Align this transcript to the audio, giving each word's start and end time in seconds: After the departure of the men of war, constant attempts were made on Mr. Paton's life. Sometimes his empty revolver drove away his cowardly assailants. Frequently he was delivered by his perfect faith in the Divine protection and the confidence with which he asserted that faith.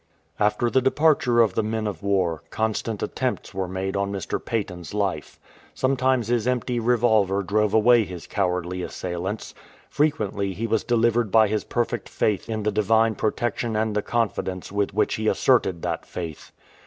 After 0.39 0.71
the 0.71 0.81
departure 0.81 1.41
of 1.41 1.53
the 1.53 1.61
men 1.61 1.85
of 1.85 2.01
war, 2.01 2.41
constant 2.49 3.03
attempts 3.03 3.53
were 3.53 3.67
made 3.67 3.95
on 3.95 4.11
Mr. 4.11 4.43
Paton's 4.43 4.95
life. 4.95 5.39
Sometimes 5.75 6.27
his 6.27 6.47
empty 6.47 6.79
revolver 6.79 7.43
drove 7.43 7.71
away 7.75 8.05
his 8.05 8.25
cowardly 8.25 8.81
assailants. 8.81 9.53
Frequently 9.91 10.53
he 10.53 10.65
was 10.65 10.83
delivered 10.83 11.29
by 11.29 11.47
his 11.47 11.63
perfect 11.65 12.09
faith 12.09 12.49
in 12.49 12.63
the 12.63 12.71
Divine 12.71 13.13
protection 13.13 13.75
and 13.75 13.95
the 13.95 14.01
confidence 14.01 14.71
with 14.71 14.91
which 14.91 15.13
he 15.13 15.27
asserted 15.27 15.83
that 15.83 16.07
faith. 16.07 16.51